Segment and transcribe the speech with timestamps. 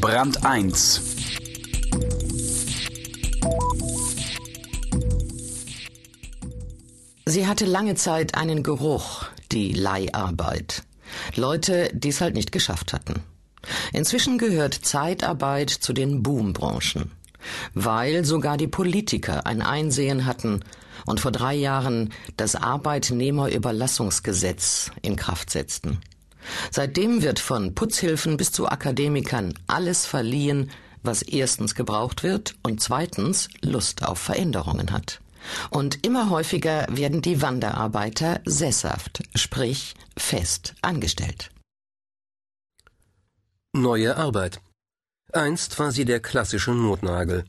[0.00, 1.00] Brand 1
[7.26, 10.84] Sie hatte lange Zeit einen Geruch, die Leiharbeit.
[11.34, 13.24] Leute, die es halt nicht geschafft hatten.
[13.92, 17.10] Inzwischen gehört Zeitarbeit zu den Boombranchen,
[17.74, 20.60] weil sogar die Politiker ein Einsehen hatten
[21.06, 25.98] und vor drei Jahren das Arbeitnehmerüberlassungsgesetz in Kraft setzten.
[26.70, 30.70] Seitdem wird von Putzhilfen bis zu Akademikern alles verliehen,
[31.02, 35.20] was erstens gebraucht wird und zweitens Lust auf Veränderungen hat.
[35.70, 41.50] Und immer häufiger werden die Wanderarbeiter sesshaft, sprich fest angestellt.
[43.72, 44.60] Neue Arbeit.
[45.32, 47.44] Einst war sie der klassische Notnagel.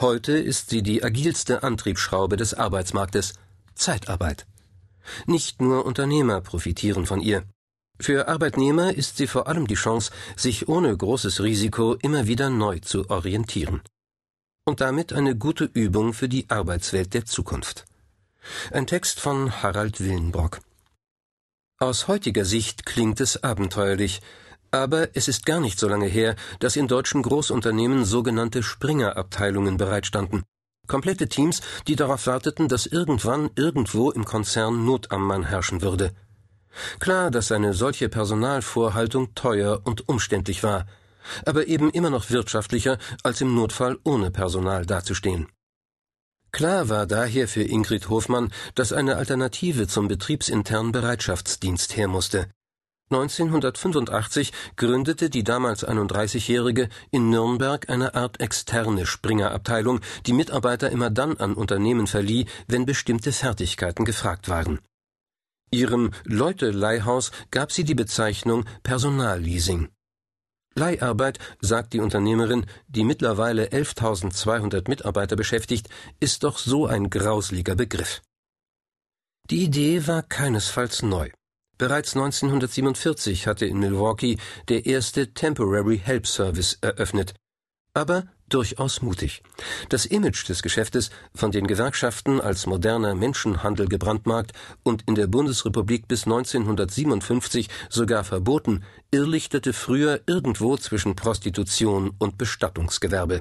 [0.00, 3.34] Heute ist sie die agilste Antriebsschraube des Arbeitsmarktes
[3.74, 4.46] Zeitarbeit.
[5.26, 7.44] Nicht nur Unternehmer profitieren von ihr.
[8.00, 12.80] Für Arbeitnehmer ist sie vor allem die Chance, sich ohne großes Risiko immer wieder neu
[12.80, 13.82] zu orientieren.
[14.66, 17.84] Und damit eine gute Übung für die Arbeitswelt der Zukunft.
[18.72, 20.60] Ein Text von Harald Willenbrock.
[21.78, 24.20] Aus heutiger Sicht klingt es abenteuerlich,
[24.70, 30.42] aber es ist gar nicht so lange her, dass in deutschen Großunternehmen sogenannte Springerabteilungen bereitstanden.
[30.88, 36.12] Komplette Teams, die darauf warteten, dass irgendwann irgendwo im Konzern Not am Mann herrschen würde.
[36.98, 40.86] Klar, dass eine solche Personalvorhaltung teuer und umständlich war,
[41.44, 45.48] aber eben immer noch wirtschaftlicher, als im Notfall ohne Personal dazustehen.
[46.52, 52.46] Klar war daher für Ingrid Hofmann, dass eine Alternative zum betriebsinternen Bereitschaftsdienst her musste.
[53.10, 61.36] 1985 gründete die damals 31-Jährige in Nürnberg eine Art externe Springerabteilung, die Mitarbeiter immer dann
[61.36, 64.78] an Unternehmen verlieh, wenn bestimmte Fertigkeiten gefragt waren.
[65.74, 69.88] Ihrem Leute-Leihhaus gab sie die Bezeichnung Personalleasing.
[70.76, 75.88] Leiharbeit, sagt die Unternehmerin, die mittlerweile 11.200 Mitarbeiter beschäftigt,
[76.20, 78.22] ist doch so ein grausliger Begriff.
[79.50, 81.30] Die Idee war keinesfalls neu.
[81.76, 87.34] Bereits 1947 hatte in Milwaukee der erste Temporary Help Service eröffnet.
[87.94, 89.42] Aber durchaus mutig.
[89.88, 96.08] Das Image des Geschäftes, von den Gewerkschaften als moderner Menschenhandel gebrandmarkt und in der Bundesrepublik
[96.08, 103.40] bis 1957 sogar verboten, irrlichtete früher irgendwo zwischen Prostitution und Bestattungsgewerbe.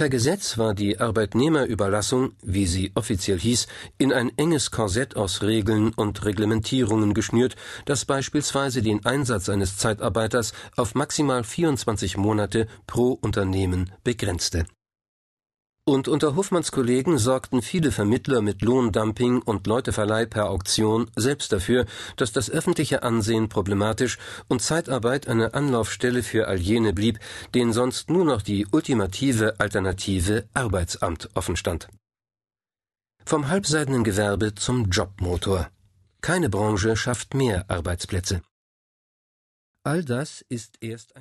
[0.00, 3.66] Per Gesetz war die Arbeitnehmerüberlassung, wie sie offiziell hieß,
[3.98, 10.54] in ein enges Korsett aus Regeln und Reglementierungen geschnürt, das beispielsweise den Einsatz eines Zeitarbeiters
[10.74, 14.64] auf maximal 24 Monate pro Unternehmen begrenzte
[15.90, 21.84] und unter Hofmanns Kollegen sorgten viele Vermittler mit Lohndumping und Leuteverleih per Auktion selbst dafür,
[22.16, 27.18] dass das öffentliche Ansehen problematisch und Zeitarbeit eine Anlaufstelle für all jene blieb,
[27.54, 31.88] denen sonst nur noch die ultimative Alternative Arbeitsamt offenstand.
[33.24, 35.70] Vom halbseidenen Gewerbe zum Jobmotor.
[36.20, 38.42] Keine Branche schafft mehr Arbeitsplätze.
[39.82, 41.18] All das ist erst ein